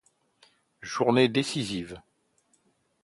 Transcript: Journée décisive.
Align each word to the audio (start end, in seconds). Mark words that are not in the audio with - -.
Journée 0.81 1.27
décisive. 1.27 2.01